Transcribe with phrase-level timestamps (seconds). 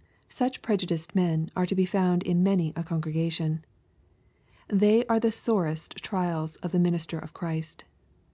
[0.28, 3.64] —Such prejudiced men are to be found in many a congregation.
[4.68, 7.82] They are the sorest trials of the ministers of Christ.